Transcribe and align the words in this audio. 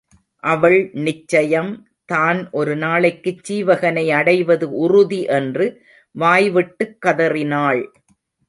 அவள் 0.43 0.77
நிச்சயம் 0.99 1.69
தான் 2.05 2.49
ஒரு 2.51 2.73
நாளைக்குச் 2.77 3.43
சீவகனை 3.47 4.05
அடைவது 4.11 4.69
உறுதி 4.79 5.21
என்று 5.37 5.67
வாய்விட்டுக் 6.15 6.97
கதறினாள். 6.99 7.83